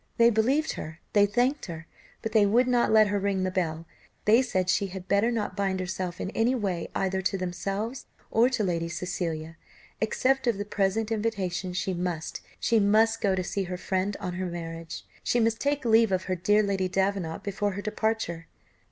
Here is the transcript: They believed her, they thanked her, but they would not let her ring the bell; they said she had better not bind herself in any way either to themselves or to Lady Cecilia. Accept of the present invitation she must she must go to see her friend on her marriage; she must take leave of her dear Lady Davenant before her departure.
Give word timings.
They 0.17 0.31
believed 0.31 0.71
her, 0.71 0.99
they 1.13 1.27
thanked 1.27 1.67
her, 1.67 1.85
but 2.23 2.31
they 2.31 2.43
would 2.47 2.67
not 2.67 2.91
let 2.91 3.09
her 3.09 3.19
ring 3.19 3.43
the 3.43 3.51
bell; 3.51 3.85
they 4.25 4.41
said 4.41 4.67
she 4.67 4.87
had 4.87 5.07
better 5.07 5.29
not 5.29 5.55
bind 5.55 5.79
herself 5.79 6.19
in 6.19 6.31
any 6.31 6.55
way 6.55 6.87
either 6.95 7.21
to 7.21 7.37
themselves 7.37 8.07
or 8.31 8.49
to 8.49 8.63
Lady 8.63 8.89
Cecilia. 8.89 9.57
Accept 10.01 10.47
of 10.47 10.57
the 10.57 10.65
present 10.65 11.11
invitation 11.11 11.71
she 11.71 11.93
must 11.93 12.41
she 12.59 12.79
must 12.79 13.21
go 13.21 13.35
to 13.35 13.43
see 13.43 13.65
her 13.65 13.77
friend 13.77 14.17
on 14.19 14.33
her 14.33 14.47
marriage; 14.47 15.05
she 15.21 15.39
must 15.39 15.59
take 15.61 15.85
leave 15.85 16.11
of 16.11 16.23
her 16.23 16.35
dear 16.35 16.63
Lady 16.63 16.87
Davenant 16.87 17.43
before 17.43 17.73
her 17.73 17.81
departure. 17.83 18.47